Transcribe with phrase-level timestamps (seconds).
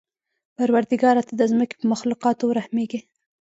[0.55, 1.21] پروردګاره!
[1.27, 2.99] ته د ځمکې په مخلوقاتو ورحمېږه.